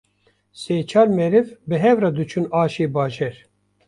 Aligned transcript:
sê-çar 0.61 1.07
meriv 1.17 1.47
bi 1.67 1.75
hevra 1.83 2.09
diçûn 2.17 2.45
aşê 2.61 2.85
bajêr 2.93 3.35